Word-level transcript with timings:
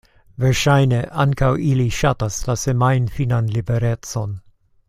Verŝajne, 0.43 1.01
ankaŭ 1.23 1.51
ili 1.73 1.85
ŝatas 1.99 2.39
la 2.49 2.57
semajnfinan 2.65 3.55
liberecon. 3.59 4.39